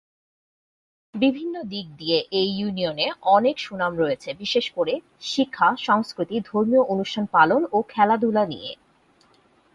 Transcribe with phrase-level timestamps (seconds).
[1.15, 3.07] বিভিন্ন দিক দিয়ে এই ইউনিয়নে
[3.29, 4.93] অনেক সুনাম রয়েছে বিশেষ করে
[5.21, 8.71] শিক্ষা, সংস্কৃতি, ধর্মীয় অনুষ্ঠান পালন ও খেলাধুলা নিয়ে।